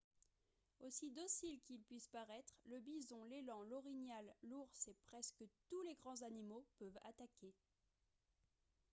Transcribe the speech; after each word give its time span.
aussi 0.79 1.11
dociles 1.11 1.61
qu'ils 1.61 1.79
puissent 1.83 2.07
paraître 2.07 2.55
le 2.65 2.79
bison 2.79 3.23
l'élan 3.25 3.61
l'orignal 3.61 4.33
l'ours 4.41 4.87
et 4.87 4.95
presque 5.11 5.43
tous 5.67 5.83
les 5.83 5.93
grands 5.93 6.23
animaux 6.23 6.65
peuvent 6.79 6.97
attaquer 7.03 7.53